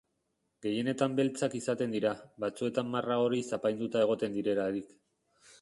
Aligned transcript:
Gehienetan 0.65 1.17
beltzak 1.19 1.57
izaten 1.59 1.93
dira, 1.97 2.15
batzuetan 2.45 2.91
marra 2.97 3.21
horiz 3.27 3.45
apainduta 3.59 4.03
egoten 4.07 4.39
direlarik. 4.39 5.01